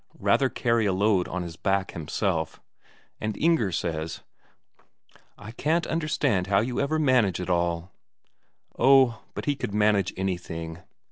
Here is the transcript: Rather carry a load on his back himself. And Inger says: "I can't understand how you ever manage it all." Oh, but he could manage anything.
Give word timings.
Rather 0.17 0.49
carry 0.49 0.87
a 0.87 0.93
load 0.93 1.27
on 1.27 1.43
his 1.43 1.55
back 1.55 1.91
himself. 1.91 2.59
And 3.19 3.37
Inger 3.37 3.71
says: 3.71 4.23
"I 5.37 5.51
can't 5.51 5.85
understand 5.85 6.47
how 6.47 6.59
you 6.59 6.79
ever 6.81 6.97
manage 6.97 7.39
it 7.39 7.51
all." 7.51 7.91
Oh, 8.79 9.21
but 9.35 9.45
he 9.45 9.55
could 9.55 9.75
manage 9.75 10.11
anything. 10.17 10.79